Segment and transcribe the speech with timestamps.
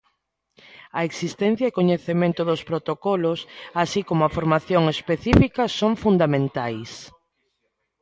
[0.99, 3.39] A existencia e coñecemento dos protocolos,
[3.83, 6.91] así como a formación específica son fundamentais.